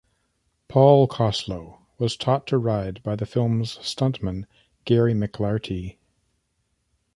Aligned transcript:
Paul 0.67 1.07
Koslo 1.07 1.77
was 1.99 2.17
taught 2.17 2.47
to 2.47 2.57
ride 2.57 3.03
by 3.03 3.15
the 3.15 3.27
film's 3.27 3.77
stuntman 3.83 4.47
Gary 4.83 5.13
McLarty. 5.13 5.97